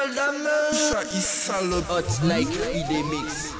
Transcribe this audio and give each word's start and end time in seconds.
Michel 0.00 0.14
Dame. 0.14 0.48
Chaque 0.72 1.22
salope. 1.22 1.84
Hot 1.88 2.24
like 2.24 2.48
Friday 2.48 3.02
Mix. 3.04 3.52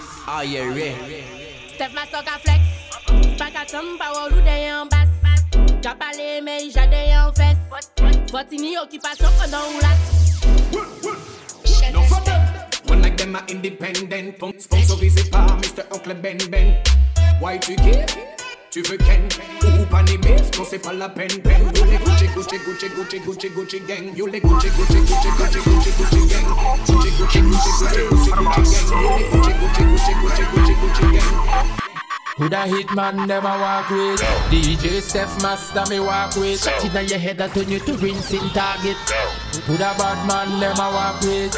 Mastoka 1.94 2.38
Flex. 2.42 3.38
Pas 3.38 3.50
qu'à 3.50 3.64
tomber, 3.66 3.98
pas 3.98 4.28
des 4.42 4.72
en 4.72 4.86
basse. 4.86 5.82
Qu'a 5.82 5.94
parlé, 5.94 6.40
mais 6.42 6.70
j'adais 6.72 7.14
en 7.16 7.32
fesse. 7.32 7.56
Botini, 8.32 8.78
occupation 8.78 9.28
pendant 9.38 9.66
ou 9.74 9.80
là. 9.80 9.88
Non, 11.92 12.02
One 12.88 13.02
like 13.02 13.16
them 13.16 13.34
are 13.34 13.44
independent. 13.50 14.34
Sponsorisé 14.58 15.24
par 15.30 15.56
Mr. 15.58 15.84
Uncle 15.92 16.14
Ben 16.14 16.38
Ben. 16.50 16.76
Y2K. 17.42 18.39
Tu 18.70 18.82
kiffes 18.82 18.90
tu 18.90 18.92
veux 18.92 18.98
Ken 18.98 19.28
Ou 19.80 19.86
pas 19.86 20.02
les 20.02 20.18
bifs, 20.18 20.58
non 20.58 20.64
c'est 20.68 20.78
pas 20.78 20.92
la 20.92 21.08
peine 21.08 21.28
peine 21.42 21.70
You 21.76 21.84
les 21.84 21.98
Gucci 21.98 22.26
Gucci 22.34 22.58
Gucci 22.58 22.88
Gucci 22.88 23.20
Gucci 23.20 23.48
Gucci 23.50 23.80
gang 23.80 24.16
You 24.16 24.26
les 24.26 24.40
Gucci 24.40 24.68
Gucci 24.70 25.00
Gucci 25.00 25.28
Gucci 25.38 25.58
Gucci 25.60 25.90
Gucci 25.98 26.26
gang 26.28 26.46
Gucci 26.86 27.10
Gucci 27.18 27.40
Gucci 27.40 27.70
Gucci 27.80 28.04
Gucci 28.04 28.04
Gucci 28.40 28.64
gang 28.70 29.10
You 29.32 29.42
les 29.46 29.54
Gucci 29.54 29.82
Gucci 29.84 30.14
Gucci 30.22 30.22
Gucci 30.22 30.42
Gucci 30.52 30.74
Gucci 30.74 31.04
gang 31.12 31.66
Who 32.38 32.48
the 32.48 32.56
hitman 32.56 33.26
them 33.26 33.44
a 33.44 33.58
walk 33.58 33.90
with? 33.90 34.20
DJ 34.50 35.02
Steph 35.02 35.42
Master 35.42 35.84
me 35.90 36.00
walk 36.00 36.34
with. 36.36 36.62
Shut 36.62 36.82
it 36.82 36.96
on 36.96 37.06
your 37.06 37.18
head 37.18 37.38
and 37.38 37.52
turn 37.52 37.68
you 37.68 37.80
to 37.80 37.92
rinsing 37.98 38.48
target. 38.54 38.96
Who 39.66 39.74
the 39.74 39.92
bad 39.98 40.26
man 40.26 40.58
them 40.58 40.78
a 40.78 40.90
walk 40.90 41.20
with? 41.20 41.54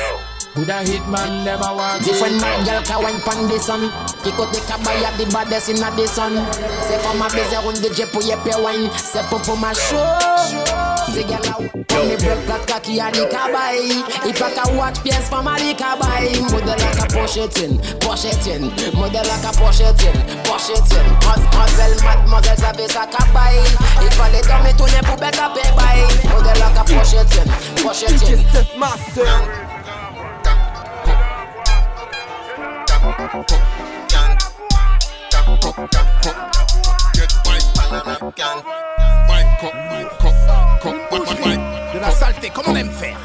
Who 0.54 0.66
the 0.66 0.84
hitman 0.84 1.48
them 1.48 1.64
a 1.64 1.72
walk 1.72 2.04
Different 2.04 2.36
man 2.36 2.60
girl 2.68 2.82
can 2.84 3.02
wine 3.02 3.20
pan 3.24 3.48
the 3.48 3.56
sun. 3.56 3.88
Kick 4.20 4.36
out 4.36 4.52
the 4.52 4.60
cabaya 4.68 5.08
the 5.16 5.24
baddest 5.32 5.70
in 5.72 5.80
the 5.80 6.06
sun. 6.06 6.36
C'est 6.84 7.00
for 7.00 7.16
ma 7.16 7.28
baiser 7.32 7.56
on 7.64 7.72
the 7.72 7.88
jet 7.96 8.04
pour 8.12 8.20
y 8.20 8.36
pe 8.44 8.52
wine. 8.60 8.90
C'est 8.92 9.24
pour 9.32 9.40
pour 9.40 9.56
ma 9.56 9.72
show. 9.72 9.96
The 11.08 11.24
girl 11.24 11.40
a 11.40 11.56
on 11.56 12.04
the 12.04 12.16
break 12.20 12.44
plat 12.44 12.60
kaki 12.68 13.00
a 13.00 13.08
the 13.08 13.24
kabay. 13.32 13.96
Il 14.28 14.34
pas 14.34 14.50
qu'à 14.52 14.68
watch 14.76 15.00
pièce 15.00 15.32
for 15.32 15.42
ma 15.42 15.56
the 15.56 15.72
kabay. 15.72 16.36
Model 16.52 16.76
like 16.76 17.00
a 17.00 17.06
pochetin, 17.08 17.80
pochetin. 18.04 18.68
Model 18.92 19.24
like 19.24 19.48
a 19.48 19.56
pochetin, 19.56 20.12
pochetin. 20.44 21.06
Mademoiselle, 21.24 21.96
mademoiselle 22.04 22.58
savait 22.58 22.92
sa 22.92 23.08
kabay 23.08 23.56
Il 24.04 24.12
fallait 24.12 24.42
dormir 24.42 24.76
tourner 24.76 25.00
pour 25.00 25.16
bête 25.16 25.40
à 25.40 25.48
paix 25.48 25.64
Model 26.28 26.60
like 26.60 26.76
a 26.76 26.84
pochetin, 26.84 27.48
pochetin. 27.80 28.36
Master 28.76 29.71
De 33.22 33.28
la 42.00 42.10
saleté, 42.10 42.50
comme 42.50 42.64
on 42.66 42.74
aime 42.74 42.90
faire. 42.90 43.16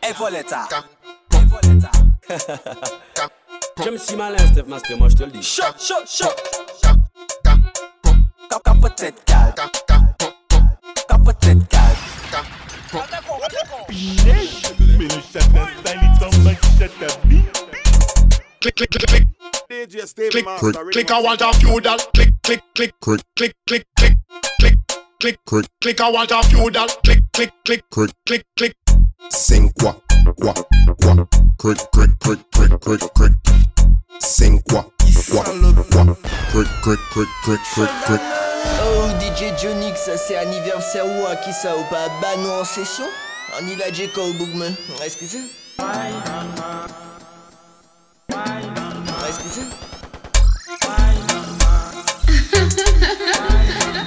Hey, 0.00 0.12
Voletta. 0.12 0.68
J'aime 3.82 3.98
si 3.98 4.14
malin, 4.14 4.38
Steph 4.38 4.68
Master, 4.68 4.96
moi 4.96 5.08
je 5.08 5.16
te 5.16 5.24
le 5.24 5.30
dis. 5.32 5.42
Choc, 5.42 5.74
choc, 5.78 6.06
choc. 6.06 6.36
Capote 8.64 9.14
calme. 9.26 9.52
Capote 9.56 9.84
calme. 9.88 10.14
Click, 18.60 18.76
click, 18.76 18.90
click, 18.90 19.06
click. 19.08 19.24
Click, 20.30 20.46
click, 20.92 21.10
I 21.10 21.20
want 21.20 21.40
a 21.40 21.52
feudal. 21.54 21.98
Click, 22.14 22.30
click, 22.42 22.62
click, 22.74 22.94
click, 23.00 23.20
click, 23.34 23.54
click, 23.66 23.86
click, 23.96 24.16
click, 24.60 24.76
click, 25.18 25.38
click, 25.44 25.66
click, 25.80 26.00
I 26.00 26.10
want 26.10 26.30
a 26.30 26.42
feudal. 26.44 26.86
Click, 27.02 27.20
click, 27.32 27.52
click, 27.64 27.82
click, 27.90 28.12
click, 28.26 28.44
click. 28.56 28.76
Sing 29.30 29.72
quoi, 29.72 29.96
quoi, 30.36 30.54
quoi. 31.00 31.26
Click, 31.58 31.78
click, 31.92 32.18
click, 32.20 32.38
click, 32.52 32.80
click, 32.80 33.14
click. 33.14 33.32
5 34.24 34.62
quoi, 34.68 34.86
quoi, 35.30 35.44
quoi, 36.82 37.26
cric, 37.42 37.90
cric. 38.04 38.20
Oh 38.84 39.08
DJ 39.20 39.52
Johnny, 39.60 39.92
ça 39.96 40.16
c'est 40.16 40.36
anniversaire 40.36 41.04
ou 41.06 41.26
à 41.26 41.36
qui 41.36 41.52
ça 41.52 41.76
ou 41.76 41.82
pas? 41.90 42.08
Bah 42.20 42.28
nous 42.38 42.48
en 42.48 42.64
session. 42.64 43.04
On 43.60 43.66
y 43.66 43.74
va 43.74 43.92
Jeko 43.92 44.22
au 44.22 44.32
bougme, 44.34 44.64
est-ce 45.04 45.18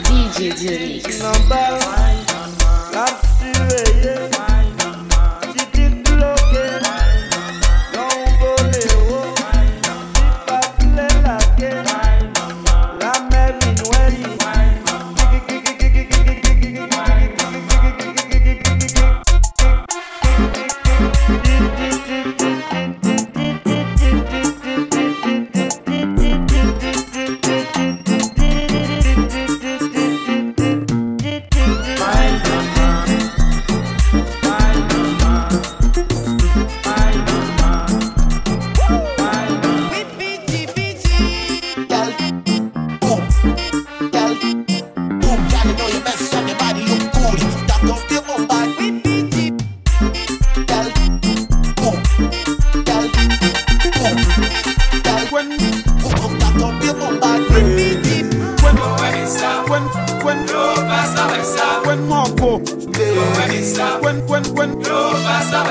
DJ 0.05 0.53
Johnny 0.57 1.01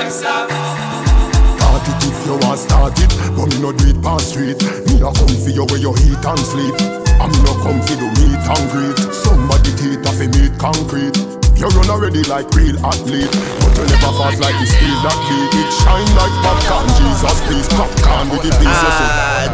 voice. 0.05 0.19
Start 0.19 1.87
it 1.87 2.03
if 2.05 2.25
you 2.25 2.37
want 2.45 2.59
start 2.59 2.99
it, 2.99 3.11
but 3.35 3.49
me 3.49 3.61
no 3.61 3.71
do 3.71 3.89
it 3.89 4.01
past 4.01 4.29
street. 4.29 4.61
Me 4.87 5.01
a 5.01 5.09
come 5.11 5.35
for 5.41 5.49
you 5.49 5.65
where 5.65 5.81
you 5.81 5.93
eat 6.05 6.25
and 6.25 6.39
sleep. 6.39 6.75
I'm 7.19 7.31
no 7.43 7.53
come 7.63 7.79
for 7.81 7.95
the 7.97 8.09
meet 8.21 8.43
and 8.45 8.65
greet. 8.71 8.97
Somebody 9.13 9.71
teeth 9.77 10.05
off 10.07 10.19
a 10.21 10.27
meat 10.29 10.53
concrete. 10.59 11.17
You 11.55 11.71
run 11.71 11.89
already 11.89 12.21
like 12.27 12.51
real 12.51 12.75
athlete, 12.83 13.31
but 13.63 13.71
you 13.79 13.85
never 13.87 14.11
fast 14.19 14.43
like 14.43 14.57
the 14.59 14.67
steel 14.67 14.99
that 15.07 15.19
beat. 15.25 15.51
It 15.55 15.69
shine 15.81 16.09
like 16.19 16.35
popcorn, 16.43 16.87
Jesus 16.99 17.37
please, 17.47 17.67
popcorn 17.71 18.29
with 18.29 18.43
the 18.43 18.51
pieces. 18.59 18.95
Ah, 18.99 19.47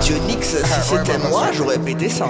c'était 0.82 1.18
moi, 1.30 1.46
j'aurais 1.54 1.78
pété 1.78 2.10
ça 2.10 2.28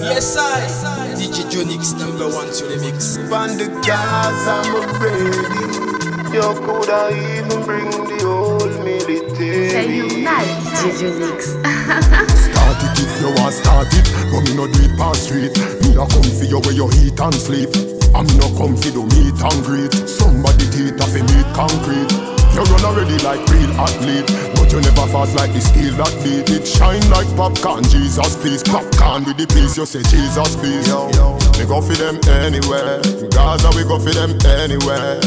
Yes 0.00 0.36
I, 0.36 1.16
DJ 1.16 1.46
Dionyx, 1.48 1.94
number 1.98 2.26
one 2.26 2.52
sur 2.52 2.68
les 2.68 2.78
mix. 2.78 3.18
Van 3.28 3.46
the 3.56 3.68
gas, 3.84 4.32
I'm 4.46 4.74
ready 5.00 5.94
You 6.32 6.42
coulda 6.66 7.10
even 7.10 7.62
bring 7.64 7.90
the 7.90 8.24
whole 8.24 8.68
military? 8.82 9.70
Say 9.70 9.96
you 9.96 10.22
nice, 10.22 10.82
DJ 10.82 11.16
Dionyx 11.16 11.44
Start 11.46 12.82
it 12.82 12.98
if 12.98 13.20
you 13.20 13.30
want 13.40 13.54
start 13.54 13.92
it. 13.94 14.06
But 14.32 14.42
me 14.48 14.56
no 14.56 14.66
do 14.66 14.82
it 14.82 14.98
past 14.98 15.24
street. 15.24 15.56
Me 15.82 15.94
a 15.94 16.06
come 16.06 16.22
for 16.22 16.44
you 16.44 16.58
where 16.60 16.74
you 16.74 16.90
eat 17.04 17.20
and 17.20 17.34
sleep. 17.34 17.70
I'm 18.14 18.26
no 18.38 18.48
come 18.56 18.76
for 18.76 18.90
the 18.90 19.02
meet 19.14 19.38
and 19.40 19.64
greet. 19.64 19.92
Somebody 20.08 20.66
teeth 20.70 21.00
off 21.00 21.14
a 21.14 21.22
meat 21.22 21.46
concrete 21.54 22.33
You 22.54 22.62
run 22.70 22.84
already 22.84 23.18
like 23.26 23.42
real 23.50 23.72
athlete 23.74 24.26
But 24.54 24.70
you 24.72 24.80
never 24.80 25.06
fast 25.10 25.34
like 25.34 25.52
the 25.52 25.60
steel 25.60 25.94
that 25.98 26.14
beat 26.22 26.48
It. 26.50 26.66
Shine 26.66 27.04
like 27.10 27.28
popcorn, 27.36 27.82
Jesus 27.84 28.36
please 28.38 28.62
Popcorn 28.62 29.24
with 29.24 29.36
the 29.36 29.46
piece, 29.46 29.76
you 29.76 29.86
say 29.86 30.02
Jesus 30.06 30.56
please. 30.56 30.86
Yo, 30.88 31.10
yo. 31.18 31.34
We 31.58 31.66
go 31.66 31.80
for 31.80 31.94
them 31.94 32.18
anywhere. 32.42 32.98
Gaza 33.30 33.70
we 33.78 33.84
go 33.84 33.98
for 33.98 34.10
them 34.10 34.34
anywhere. 34.58 35.22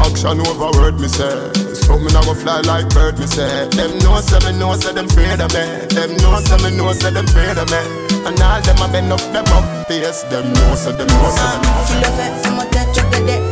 Action 0.00 0.40
over 0.40 0.70
word 0.78 0.98
me 0.98 1.08
say. 1.08 1.52
So 1.74 1.98
me 1.98 2.08
now 2.12 2.22
go 2.22 2.34
fly 2.34 2.60
like 2.62 2.88
bird 2.90 3.18
me 3.18 3.26
say. 3.26 3.68
Them 3.76 3.98
know 4.00 4.18
say 4.20 4.40
me 4.44 4.58
know 4.58 4.72
say 4.74 4.92
them 4.92 5.06
afraid 5.06 5.40
of 5.40 5.52
me. 5.52 5.64
Them 5.92 6.16
know 6.24 6.40
say 6.40 6.56
me 6.64 6.76
know 6.76 6.92
say 6.92 7.10
them 7.10 7.26
afraid 7.26 7.58
of 7.58 7.68
me. 7.68 7.80
And 8.24 8.40
all 8.40 8.60
them 8.62 8.80
a 8.80 8.88
bend 8.88 9.12
up 9.12 9.20
them 9.32 9.44
up 9.52 9.88
face. 9.88 10.22
Them 10.32 10.52
know 10.52 10.74
say 10.74 10.92
them 10.92 11.06
know 11.06 11.30
say 11.36 11.46
them 11.52 11.62
Tu 11.86 11.94
le 12.00 12.10
fais, 12.16 12.32
fais-moi 12.42 12.64
tête, 12.72 12.88
tu 12.94 13.02
peux 13.04 13.24
des 13.24 13.32
ah 13.32 13.32
Fine, 13.32 13.36
fine, 13.36 13.36
oh, 13.36 13.36
pépé 13.36 13.36
des 13.36 13.42
ah 13.44 13.47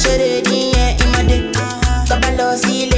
Shere 0.00 0.40
di 0.42 0.70
ye 0.74 0.96
imade 1.02 1.50
uh-huh. 1.58 2.06
Kabalo 2.08 2.56
sile. 2.56 2.97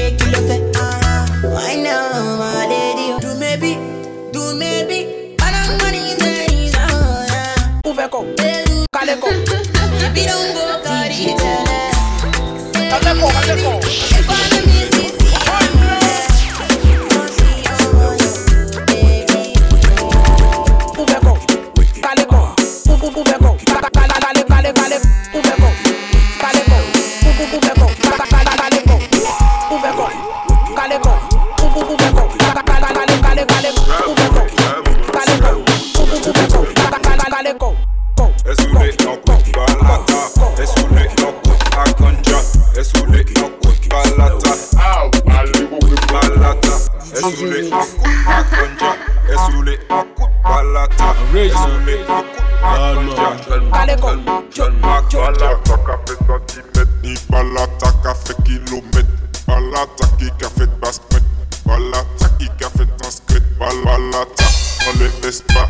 Balata 63.84 64.44
on 64.88 64.98
le 64.98 65.08
baisse 65.22 65.42
pas. 65.42 65.68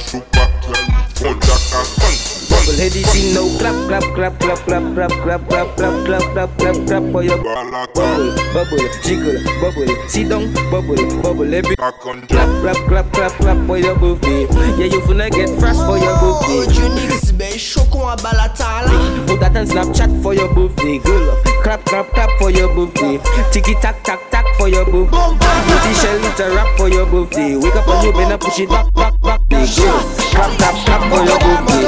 Si 0.00 0.10
ça 0.10 0.18
joue 0.18 0.20
pas, 0.32 1.28
on 1.28 1.34
t'a 1.34 1.46
qu'à 1.46 1.54
fun. 1.54 2.38
Bubble 2.48 2.80
heady 2.80 3.04
see 3.04 3.34
no 3.34 3.48
clap 3.58 3.74
clap 3.88 4.04
clap 4.14 4.38
clap 4.40 4.58
clap 4.66 4.84
clap 4.94 5.12
clap 5.22 5.48
clap 5.48 5.76
clap 5.76 5.96
clap 6.06 6.22
clap 6.32 6.58
clap 6.58 6.86
clap 6.86 7.12
for 7.12 7.22
your 7.22 7.36
bubble 7.36 8.34
bubble 8.54 8.88
jiggle 9.04 9.38
bubble 9.60 9.94
sit 10.08 10.28
down 10.28 10.50
bubble 10.70 10.96
bubble 11.22 11.54
every 11.54 11.76
clap 11.76 11.94
clap 12.00 12.76
clap 12.88 13.12
clap 13.12 13.32
clap 13.32 13.66
for 13.66 13.76
your 13.76 13.94
birthday 13.96 14.46
yeah 14.78 14.86
you 14.86 15.00
finna 15.02 15.28
get 15.30 15.50
fresh 15.60 15.76
for 15.76 15.98
your 15.98 16.16
birthday 16.20 16.72
Junix, 16.72 17.32
ben 17.32 17.58
chocon 17.58 18.08
à 18.08 18.16
balata 18.16 18.82
là. 18.86 18.92
Put 19.26 19.40
that 19.40 19.56
on 19.56 19.66
Snapchat 19.66 20.22
for 20.22 20.34
your 20.34 20.48
birthday, 20.54 20.98
girl. 20.98 21.36
Clap, 21.62 21.84
clap, 21.84 22.06
clap 22.14 22.30
for 22.38 22.50
your 22.50 22.68
birthday. 22.74 23.18
Tiki 23.52 23.74
tack, 23.74 24.02
tack, 24.02 24.20
tack 24.30 24.37
for 24.68 24.74
your 24.76 24.84
birthday. 24.84 25.38
Pretty 25.68 25.94
shell 25.96 26.24
it 26.24 26.40
a 26.40 26.54
rap 26.54 26.68
for 26.76 26.88
your 26.88 27.06
birthday. 27.06 27.56
Wake 27.56 27.76
up 27.76 27.88
on 27.88 28.04
you, 28.04 28.12
better 28.12 28.38
push 28.38 28.60
it 28.60 28.68
back, 28.68 28.92
back, 28.92 29.14
back, 29.20 29.40
day, 29.48 29.64
girl. 29.64 29.98
Clap, 30.32 30.52
clap, 30.60 30.74
clap 30.84 31.02
for 31.08 31.22
your 31.24 31.38
birthday. 31.40 31.84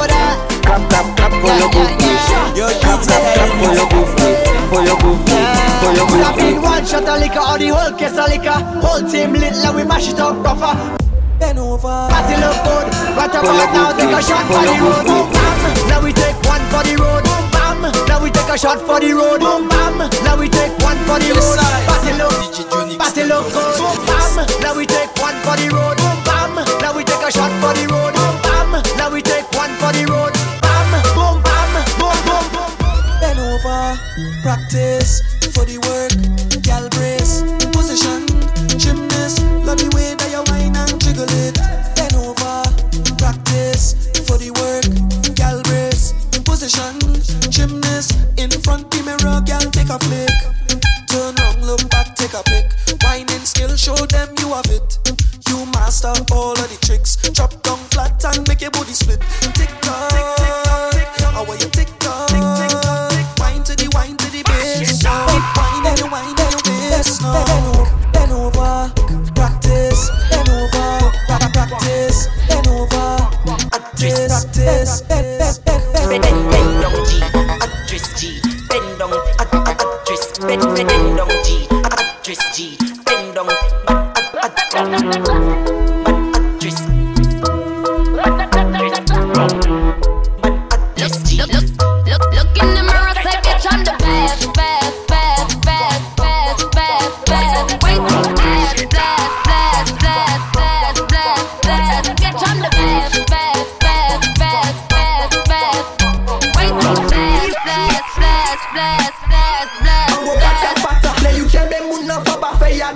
Clap, 0.65 0.81
clap, 0.89 1.07
clap 1.17 1.31
for 1.41 1.53
your 1.61 1.69
birthday. 1.69 2.17
Clap, 2.81 3.01
clap, 3.05 3.21
clap 3.37 3.49
for 3.61 3.73
your 3.77 3.87
birthday. 3.89 4.33
For 4.71 4.81
your 4.81 4.97
birthday. 4.97 5.45
For 5.81 5.91
your 5.93 6.07
Pull 6.07 6.21
up 6.25 6.35
birthday. 6.35 6.55
in 6.55 6.61
one 6.61 6.85
shot 6.85 7.05
of 7.07 7.19
liquor 7.21 7.39
or 7.43 7.57
the 7.57 7.67
whole 7.69 7.93
case 7.97 8.17
of 8.17 8.27
liquor. 8.29 8.57
Whole 8.81 9.03
team 9.09 9.33
lit 9.33 9.53
like 9.61 9.75
we 9.75 9.83
mash 9.83 10.09
it 10.09 10.19
up 10.19 10.41
proper. 10.41 10.73
Bend 11.39 11.59
over. 11.59 12.07
Party 12.09 12.35
look 12.41 12.57
good. 12.65 12.87
Right 13.17 13.29
Pull 13.29 13.45
about 13.45 13.61
up 13.61 13.73
now, 13.73 13.87
with 13.89 13.97
take 13.97 14.13
a 14.13 14.17
me. 14.17 14.21
shot 14.25 14.45
Pull 14.47 14.57
for 14.57 14.65
the 14.65 14.73
up 14.73 14.81
road. 14.81 14.97
with 14.97 15.05
me. 15.05 15.21
Boom 15.21 15.27
bam. 15.33 15.87
Now 15.89 15.99
we 16.01 16.11
take 16.13 16.37
one 16.49 16.63
for 16.73 16.81
the 16.85 16.95
road. 16.97 17.30
Boom 17.81 17.91
bam. 17.91 18.05
Now 18.07 18.21
we 18.21 18.29
take 18.29 18.49
a 18.49 18.57
shot 18.57 18.79
for 18.79 18.99
the 18.99 19.11
road. 19.13 19.41
Boom 19.41 19.67
bam. 19.67 19.97
Now 20.23 20.37
we 20.37 20.49
take 20.49 20.77
one 20.85 20.97
for 21.09 21.17
the 21.17 21.33
road. 21.33 21.57
Party 21.89 22.13
look. 22.13 22.29
Party 22.99 23.23
look 23.25 23.45
good. 23.53 23.77
Boom 23.77 23.97
bam. 24.05 24.45
Now 24.61 24.77
we 24.77 24.85
take 24.85 25.09
one 25.17 25.35
for 25.41 25.57
the 25.57 25.69
road. 25.73 25.97
Boom 25.97 26.17
bam. 26.21 26.55
Now 26.81 26.93
we 26.95 27.03
take 27.03 27.25
a 27.25 27.31
shot 27.31 27.51
for 27.57 27.73
the 27.73 27.89
road. 27.89 28.13
Boom 28.13 28.37
bam. 28.45 28.71
Now 28.97 29.09
we 29.09 29.21
take 29.21 29.49
one 29.53 29.73
for 29.81 29.91
the 29.93 30.05
road. 30.05 30.33
Bam. 30.61 30.91
Boom 31.17 31.41
bam. 31.41 31.73
Boom 31.97 32.17
boom 32.25 32.45
boom. 32.53 32.71
Bend 33.21 33.39
over, 33.39 33.97
practice 34.41 35.21
for 35.53 35.63
the 35.65 35.77
work, 35.77 36.00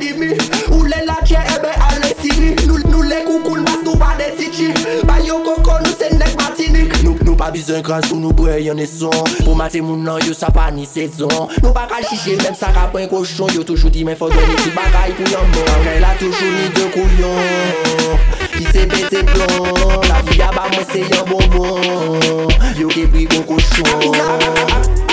pandemi 0.06 0.38
Ou 0.72 0.84
le 0.84 1.06
la 1.06 1.16
tje 1.26 1.38
ebe 1.56 1.70
eh 1.70 1.82
ale 1.90 2.14
siri 2.22 2.56
Nou, 2.68 2.80
nou 2.90 3.04
le 3.04 3.22
koukoun 3.26 3.64
bas 3.66 3.82
nou 3.84 3.98
pa 3.98 4.16
de 4.20 4.30
titi. 4.38 4.70
Bayo 5.08 5.42
koko 5.46 5.80
nou 5.84 5.94
se 5.98 6.10
nek 6.16 6.36
matinik 6.40 6.94
Nou, 7.04 7.16
nou 7.24 7.36
pa 7.40 7.52
bizon 7.54 7.84
kras 7.86 8.08
pou 8.10 8.20
nou 8.20 8.34
bre 8.36 8.58
yon 8.64 8.82
eson 8.84 9.14
Pou 9.44 9.56
mate 9.58 9.82
moun 9.82 10.04
nan 10.06 10.22
yo 10.26 10.36
sa 10.38 10.52
pa 10.54 10.70
ni 10.74 10.86
sezon. 10.90 11.50
Nou 11.62 11.74
pa 11.76 11.86
kal 11.90 12.06
chiche 12.10 12.38
lem 12.42 12.58
sa 12.58 12.72
ka 12.76 12.88
pen 12.94 13.10
koshon. 13.12 13.54
Yo 13.56 13.66
toujou 13.68 13.94
di 13.94 14.06
men 14.08 14.18
fodon 14.20 14.46
ni 14.50 14.58
ti 14.62 14.74
bagay 14.76 15.16
pou 15.18 15.32
yon 15.34 15.56
bon 15.56 15.74
Anke 15.78 15.98
la 16.04 16.14
toujou 16.22 16.52
ni 16.58 16.70
de 16.76 16.86
kouyon. 16.96 18.22
Ki 18.56 18.68
se 18.72 18.86
bete 18.92 19.26
plon 19.32 20.06
La 20.10 20.22
vi 20.28 20.40
yaba 20.42 20.70
mwen 20.74 20.86
se 20.92 21.06
yon 21.06 21.26
bonbon 21.32 22.54
Yo 22.80 22.92
ke 22.94 23.08
pri 23.10 23.28
kon 23.32 23.50
koshon. 23.50 25.05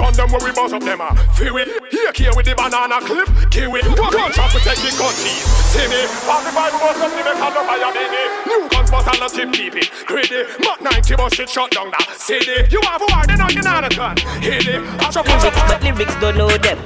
On 0.00 0.12
them 0.12 0.30
when 0.30 0.44
we 0.44 0.52
bust 0.52 0.74
up 0.74 0.82
them. 0.82 1.00
Uh. 1.00 1.14
Feel 1.32 1.56
it. 1.56 1.68
Here, 1.90 2.12
here 2.14 2.32
with 2.36 2.44
the 2.44 2.54
banana 2.54 3.00
clip. 3.00 3.24
Kiwi. 3.50 3.80
Gunshot 3.96 4.52
to 4.52 4.60
take 4.60 4.76
the 4.84 4.92
gun. 5.00 5.14
See 5.16 5.88
me. 5.88 6.04
45 6.28 6.54
bust 6.76 7.00
up 7.00 7.10
the 7.10 7.24
make 7.24 7.40
a 7.40 7.48
fire 7.64 7.92
baby. 7.96 8.22
New 8.44 8.68
guns 8.68 8.90
bust 8.90 9.08
and 9.08 9.16
the 9.16 9.28
tip 9.32 9.48
keep 9.52 9.74
it. 9.76 9.88
Greedy. 10.04 10.44
Mach 10.60 10.80
90 10.84 11.16
bust 11.16 11.36
shit 11.36 11.48
shut 11.48 11.70
down 11.72 11.90
that. 11.90 12.04
CD. 12.20 12.68
You 12.68 12.80
have 12.84 13.00
war, 13.00 13.24
then 13.24 13.40
I 13.40 13.48
get 13.48 13.64
out 13.64 13.84
of 13.88 13.96
gun. 13.96 14.16
Hit 14.44 14.68
it. 14.68 14.84
I 15.00 15.08
chop 15.08 15.24
Lyrics, 15.24 15.56
but 15.56 15.80
lyrics 15.82 16.16
don't 16.20 16.36
know 16.36 16.52
them. 16.52 16.78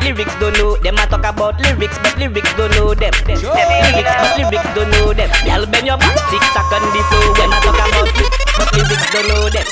Lyrics 0.00 0.34
don't 0.38 0.54
know 0.58 0.76
them. 0.78 0.94
I 0.94 1.06
talk 1.10 1.26
about 1.26 1.58
lyrics, 1.58 1.98
but 1.98 2.14
lyrics 2.18 2.54
don't 2.54 2.70
know 2.78 2.94
them. 2.94 3.12
Lyrics, 3.26 3.42
but 3.42 4.30
lyrics 4.38 4.70
don't 4.78 4.90
know 4.94 5.10
them. 5.10 5.30
Y'all 5.42 5.66
bend 5.66 5.86
your 5.90 5.98
back, 5.98 6.14
tick 6.30 6.44
tock 6.54 6.70
on 6.70 6.86
the 6.94 7.02
floor. 7.10 7.34
When 7.34 7.50
I 7.50 7.58
talk 7.66 7.74
about 7.74 8.06
lyrics, 8.14 8.49
but 8.60 8.68
lyrics 8.76 9.08
don't 9.12 9.26
know 9.28 9.48
them. 9.48 9.66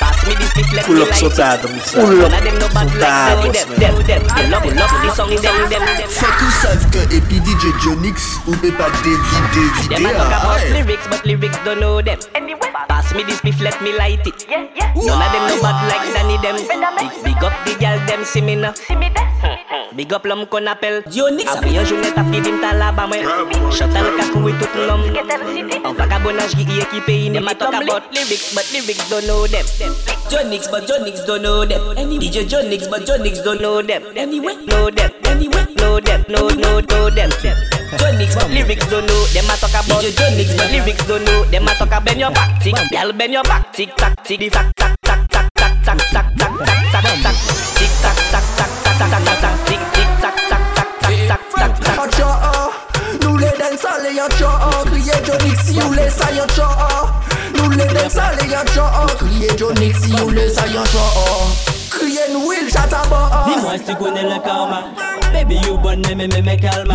Pass 0.00 0.18
me 0.26 0.34
this 0.34 0.50
stick, 0.50 0.68
let 0.72 0.88
me 0.88 0.94
Pull 0.94 1.02
up 1.04 1.10
light 1.12 1.22
it. 1.22 1.24
sotado, 1.24 1.68
mixado. 1.68 2.00
Pull 2.08 2.24
up, 2.24 2.32
them 2.42 2.56
no 2.58 2.68
bad 2.72 2.88
like 2.96 3.04
Sotado, 3.04 3.52
them. 3.52 3.68
man. 3.68 3.78
Them, 3.78 3.94
them, 4.08 4.22
pull 4.24 4.54
up, 4.54 4.62
pull 4.64 4.80
up, 4.82 4.90
the 5.04 5.10
song 5.14 5.30
them, 5.30 5.56
them, 5.68 5.84
them. 5.84 6.08
Fait 6.08 6.32
qu'ils 6.40 6.56
savent 6.62 6.86
que 6.90 7.02
et 7.14 7.20
puis 7.20 7.40
DJ 7.44 7.64
Jonix 7.82 8.16
ou 8.48 8.52
peut 8.56 8.72
pas 8.72 8.90
dévider, 9.04 9.68
Them 9.92 10.06
I 10.06 10.12
vider. 10.12 10.16
talk 10.16 10.42
about 10.42 10.70
lyrics, 10.72 11.06
but 11.10 11.24
lyrics 11.24 11.58
don't 11.64 11.80
know 11.80 12.00
them. 12.02 12.18
Pass 12.88 13.14
me 13.14 13.22
this 13.24 13.38
spliff, 13.40 13.60
let 13.60 13.80
me 13.82 13.92
light 13.96 14.26
it. 14.26 14.46
None 14.48 15.22
of 15.22 15.32
them 15.32 15.44
no 15.48 15.62
bad 15.62 15.76
like 15.88 16.06
Danny 16.14 16.36
them. 16.38 16.56
Big, 16.98 17.12
big 17.24 17.44
up 17.44 17.52
the 17.64 17.74
girl 17.78 17.98
them, 18.06 18.24
see 18.24 18.40
me 18.40 18.56
now. 18.56 18.72
Big 19.96 20.12
up 20.12 20.24
l'homme 20.24 20.46
qu'on 20.46 20.66
appelle 20.66 21.02
Dionyx. 21.06 21.46
Après 21.52 21.78
un 21.78 21.84
journée, 21.84 22.08
t'as 22.12 22.24
fait 22.24 22.40
dim 22.40 22.58
talaba 22.60 23.06
moi. 23.06 23.16
Chantal 23.70 24.04
kakou 24.18 24.48
et 24.48 24.52
tout 24.52 24.66
l'homme. 24.86 25.04
En 25.84 25.92
vagabondage 25.92 26.50
qui 26.50 26.64
y 26.64 26.80
équipé, 26.80 27.30
them 27.32 27.48
I 27.48 27.54
talk 27.54 27.74
about 27.74 28.02
lyrics, 28.12 28.54
but 28.54 28.66
lyrics 28.72 29.08
don't 29.08 29.24
know 29.26 29.46
them. 29.46 29.64
Jonix, 30.30 30.68
but 30.68 30.84
Jonix 30.88 31.24
don't 31.26 31.42
know 31.42 31.64
them. 31.64 31.80
DJ 32.18 32.44
Jonix, 32.48 32.90
but 32.90 33.06
Jonix 33.06 33.44
don't 33.44 33.60
know 33.60 33.82
them. 33.82 34.02
Anyway, 34.16 34.56
know 34.66 34.90
them. 34.90 35.10
Anyway, 35.26 35.64
know 35.76 36.00
them. 36.00 36.24
No, 36.28 36.48
no, 36.48 36.80
know 36.80 37.10
them. 37.10 37.30
Jonix, 37.30 38.34
but 38.34 38.50
lyrics 38.50 38.86
don't 38.90 39.06
know 39.06 39.26
them. 39.30 39.44
I 39.46 39.56
talk 39.62 39.70
about 39.70 40.02
DJ 40.02 40.10
Jonix, 40.18 40.56
but 40.56 40.70
lyrics 40.72 41.06
don't 41.06 41.24
know 41.24 41.44
them. 41.44 41.68
I 41.68 41.74
talk 41.74 41.86
about 41.86 42.04
bend 42.04 42.18
your 42.18 42.32
back, 42.32 42.60
tick, 42.60 42.74
girl 42.90 43.12
bend 43.12 43.32
your 43.32 43.44
back, 43.44 43.72
tick 43.72 43.94
tack, 43.94 44.20
tick, 44.24 44.40
the 44.40 44.50
tack 44.50 44.74
tack 44.74 44.96
tack 45.02 45.28
tack 45.28 45.48
tack 45.54 45.84
tack 45.84 45.98
tack 46.10 46.26
tack 46.34 46.36
tack 46.36 46.58
tack 46.58 46.90
tack, 46.90 47.04
tick 47.04 47.22
tack 47.22 47.53
Jonik 55.34 55.58
si 55.66 55.74
ou 55.82 55.90
lè 55.90 56.06
sa 56.14 56.28
yon 56.30 56.46
chò 56.54 56.66
Nou 57.56 57.70
lè 57.74 57.86
dem 57.90 58.10
sa 58.10 58.28
lè 58.36 58.44
yon 58.52 58.68
chò 58.70 58.84
Kriye 59.18 59.48
Jonik 59.58 59.96
si 59.98 60.12
ou 60.22 60.30
lè 60.30 60.44
sa 60.46 60.62
yon 60.70 60.86
chò 60.92 61.02
Kriye 61.90 62.28
nou 62.30 62.52
il 62.54 62.70
chata 62.70 63.00
bo 63.10 63.18
Di 63.48 63.56
mwen 63.58 63.82
si 63.82 63.96
konen 63.98 64.28
le 64.30 64.38
karma 64.44 64.84
Baby 65.32 65.58
you 65.66 65.74
bon 65.82 65.98
me 66.06 66.14
me 66.14 66.28
me 66.28 66.40
me 66.40 66.54
kalma 66.56 66.94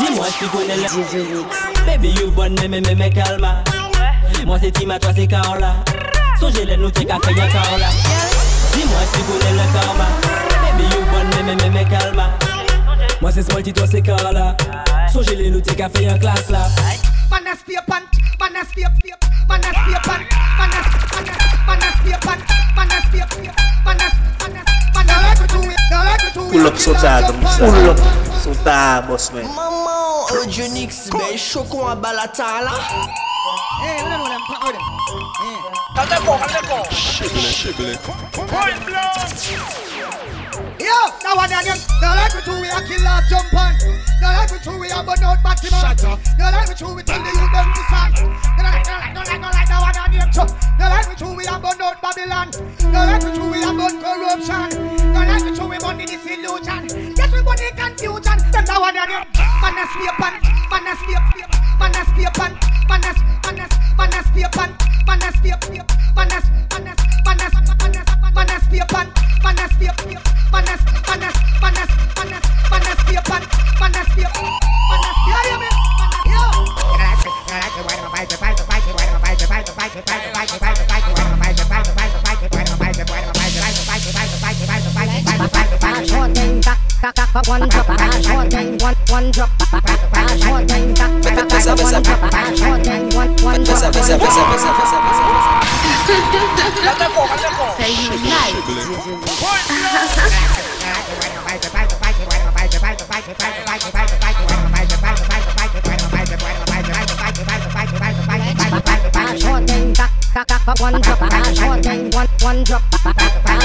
Dis-moi 0.00 0.26
si 0.26 0.38
tu 0.40 0.46
connais 0.48 0.76
le 0.76 0.88
DJ 0.90 1.46
Baby 1.86 2.10
you 2.18 2.32
bonne 2.32 2.56
mais 2.68 2.80
mais 2.80 2.94
mais 2.96 3.10
calma 3.10 3.62
Moi 4.44 4.58
c'est 4.60 4.72
Tima 4.72 4.98
toi 4.98 5.12
c'est 5.14 5.28
Carola. 5.28 5.76
Songez 6.40 6.64
les 6.64 6.76
nous 6.76 6.90
t'es 6.90 7.04
café 7.04 7.32
y'a 7.32 7.46
Carola. 7.46 7.86
Dis-moi 8.72 9.00
si 9.12 9.20
tu 9.20 9.24
connais 9.24 9.52
le 9.52 9.66
karma 9.72 10.08
Baby 10.66 10.84
you 10.92 11.04
bonne 11.12 11.46
mais 11.46 11.54
mais 11.54 11.70
mais 11.70 11.84
calma 11.84 12.53
Moi 13.24 13.32
c'est 13.32 13.42
small 13.42 13.62
toi 13.62 13.86
c'est 13.90 14.02
Carola 14.02 14.54
So 15.10 15.22
j'ai 15.22 15.34
les 15.34 15.50
notés 15.50 15.74
qu'a 15.74 15.88
fait 15.88 16.06
un 16.06 16.18
classe 16.18 16.50
là. 16.50 16.68
Maman, 29.42 30.26
ben 31.18 31.38
chocon 31.38 31.86
à 31.88 31.94
balata 31.94 32.60
là 32.62 32.72
no 42.04 42.12
like 42.12 42.34
we 42.36 42.40
two 42.44 42.60
we 42.60 42.68
a 42.68 42.78
kill 42.84 43.08
off 43.08 43.24
jump 43.32 43.54
on. 43.56 43.72
No 44.20 44.28
like 44.28 44.50
we 44.52 44.58
two 44.60 44.76
we 44.76 44.88
a 44.92 45.00
burn 45.00 45.24
out 45.24 45.40
Batman. 45.40 45.96
No 46.36 46.44
like 46.52 46.68
we 46.68 46.74
two 46.76 46.92
we 46.92 47.02
tell 47.02 47.20
the 47.24 47.32
youth 47.32 47.52
them 47.56 47.68
to 47.72 47.82
stand. 47.88 48.12
No 48.20 48.68
like, 48.68 48.84
no 48.84 48.94
like, 49.00 49.14
no 49.16 49.22
like, 49.24 49.40
no 49.40 49.48
like 49.48 49.68
that 49.72 49.80
one 49.80 49.96
of 49.96 50.08
them 50.12 50.28
too. 50.28 50.46
No 50.76 50.84
like 50.92 51.08
we 51.08 51.14
two 51.16 51.32
we 51.32 51.44
a 51.48 51.56
burn 51.56 51.80
out 51.80 51.96
Babylon. 52.04 52.48
No 52.92 53.00
like 53.08 53.24
we 53.24 53.30
two 53.32 53.48
we 53.48 53.58
a 53.64 53.72
burn 53.72 53.96
corruption. 54.04 54.68
No 55.16 55.20
like 55.24 55.44
we 55.48 55.50
two 55.56 55.64
we 55.64 55.78
burn 55.80 55.96
the 55.96 56.04
disillusion. 56.04 56.82
Yes 57.16 57.30
we 57.32 57.40
burn 57.40 57.56
the 57.56 57.68
confusion. 57.72 58.38
Them 58.52 58.64
now 58.68 58.84
one 58.84 58.96
of 59.00 59.08
them, 59.08 59.24
man 59.64 59.78
a 59.80 59.84
sleep 59.96 60.20
on, 60.20 60.34
man 60.68 60.84
a 60.84 60.92
sleep, 61.00 61.24
man 61.80 61.96
a 61.96 62.02
sleep 62.12 62.36
on, 62.36 62.52
man 62.84 63.00
a 63.00 63.12
man 63.48 63.60
a 63.60 63.66
man 63.96 64.12
a 64.12 64.20
sleep 64.28 64.56
on, 64.60 64.70
man 65.08 65.24
a 65.24 65.30
sleep, 65.40 65.60
man 65.72 65.88
man 66.14 66.32
a 66.32 66.33
one 87.46 87.68
drop 87.68 87.86
crash 87.86 88.28
one 88.30 88.48
time 88.48 88.78
one 88.78 88.94
one 89.08 89.30
drop 89.30 89.50
crash 89.58 90.46
one 90.48 90.66
time 90.66 90.94
crash 90.94 91.66
one 91.66 92.02
drop 92.02 92.30
crash 92.30 92.60
one 92.60 92.82
time 92.82 93.08
one 93.10 93.28
one 93.42 93.64
drop 93.64 93.84
one 93.84 94.04
drop 94.04 94.24
say 97.76 97.92
you 97.92 98.08
nice 98.24 98.54
one 110.34 111.00
drop, 111.00 111.18
short 111.54 111.84
thing, 111.84 112.10
one 112.10 112.26
drop, 112.34 112.42
one 112.42 112.64
drop, 112.64 112.82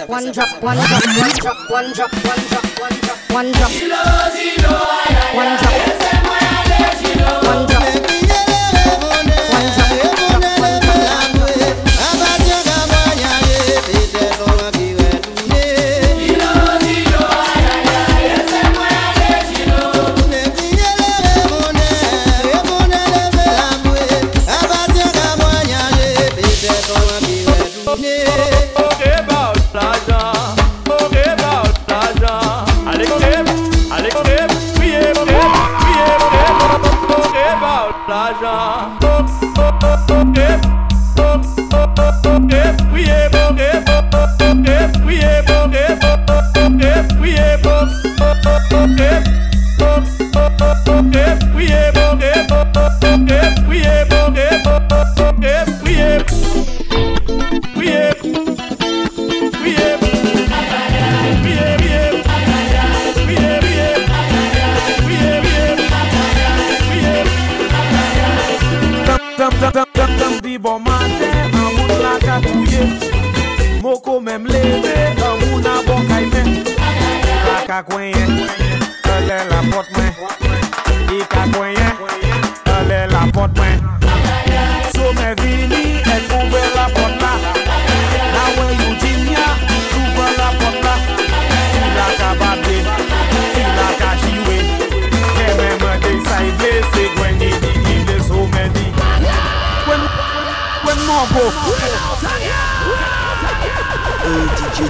one 0.07 0.31
drop, 0.31 0.49
one 0.49 1.33
drop, 1.35 1.61
one 1.69 1.91
drop, 1.91 2.13
one 3.29 3.51
drop, 7.67 7.76
li 70.57 70.63
bon 70.63 70.79
mate, 70.79 71.29
an 71.53 71.71
moun 71.77 72.01
la 72.01 72.17
katouye 72.19 72.83
Moko 73.81 74.19
mem 74.19 74.45
leve, 74.45 74.95
an 75.27 75.37
moun 75.41 75.65
a 75.65 75.81
bon 75.85 76.01
kayme 76.07 76.63
Kaka 77.45 77.83
kwenye 77.83 78.46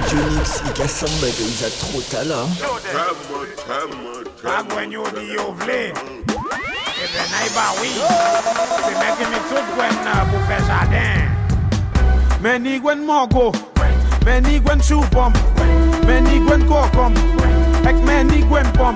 Junix, 0.08 0.62
il 0.74 0.82
a 0.82 0.88
somebody, 0.88 1.32
bah, 1.32 1.44
il 1.60 1.64
a 1.64 1.70
trop 1.70 2.00
talent. 2.00 2.48
Back 4.42 4.74
when 4.74 4.90
you 4.90 5.04
the 5.04 5.36
ovle, 5.38 5.68
if 5.68 7.12
the 7.12 7.24
neighbor 7.30 7.70
we, 7.80 7.90
c'est 8.84 8.96
mec 8.98 9.16
qui 9.18 9.24
me 9.26 9.38
tout 9.48 9.66
gwen 9.74 9.96
pour 10.30 10.40
faire 10.46 10.64
jardin. 10.66 11.28
Mais 12.42 12.58
ni 12.58 12.80
gwen 12.80 13.04
morgo, 13.04 13.52
mais 14.24 14.40
ni 14.40 14.60
gwen 14.60 14.80
choupom, 14.80 15.32
mais 16.06 16.22
ni 16.22 16.40
gwen 16.40 16.64
kokom, 16.66 17.14
ek 17.84 17.96
mais 18.06 18.24
ni 18.24 18.42
gwen 18.44 18.66
pom. 18.78 18.94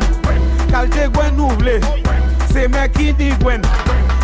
Kalte 0.71 1.11
gwen 1.13 1.39
ouvle, 1.39 1.81
c'est 2.53 2.69
mec 2.69 2.93
qui 2.93 3.13
dit 3.13 3.35
gwen. 3.43 3.61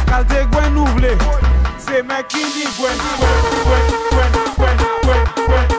Kalte 0.07 0.47
gwen 0.53 0.77
ouvle, 0.77 1.19
c'est 1.79 2.03
mec 2.03 2.29
qui 2.29 2.45
dit 2.45 2.69
gwen, 2.79 2.97
gwen, 3.19 3.29
gwen, 3.65 3.83
gwen, 4.11 4.33
gwen, 4.57 4.77
gwen, 5.03 5.67
gwen. 5.69 5.78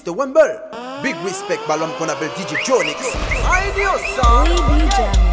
Mr. 0.00 0.16
Wemble. 0.16 0.60
Big 1.02 1.14
respect 1.24 1.60
Balam 1.68 1.90
l'homme 1.98 2.28
DJ 2.34 2.56
Jonix. 2.64 2.96
Adiós, 3.44 4.00
sir. 4.14 4.72
We 4.72 4.80
be 4.80 4.88
jamming. 4.88 5.29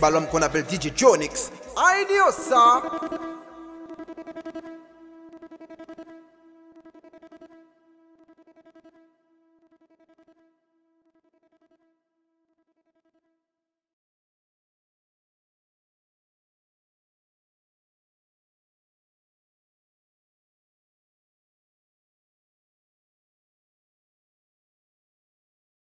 balom 0.00 0.26
kon 0.26 0.42
apel 0.42 0.64
DJ 0.64 0.96
Jonix. 0.96 1.50
Ay 1.76 2.04
diyo 2.08 2.32
sa! 2.32 2.80